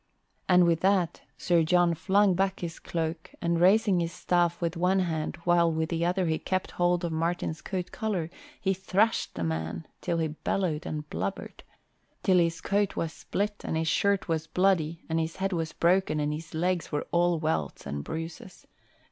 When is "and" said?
0.49-0.65, 3.39-3.61, 10.87-11.07, 13.63-13.77, 15.07-15.19, 16.19-16.33, 17.85-18.03